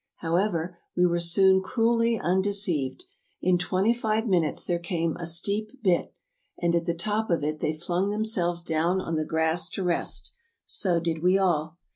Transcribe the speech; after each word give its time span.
However, 0.15 0.79
we 0.97 1.05
were 1.05 1.19
soon 1.19 1.61
cruelly 1.61 2.19
undeceived. 2.19 3.03
In 3.39 3.59
twenty 3.59 3.93
five 3.93 4.25
minutes 4.25 4.63
there 4.63 4.79
came 4.79 5.15
a 5.17 5.27
steep 5.27 5.83
bit, 5.83 6.11
and 6.59 6.73
at 6.73 6.85
the 6.85 6.95
top 6.95 7.29
of 7.29 7.43
it 7.43 7.59
they 7.59 7.77
flung 7.77 8.09
themselves 8.09 8.63
down 8.63 8.99
on 8.99 9.13
the 9.13 9.23
grass 9.25 9.69
to 9.69 9.83
rest. 9.83 10.33
So 10.65 10.99
did 10.99 11.21
we 11.21 11.37
all. 11.37 11.77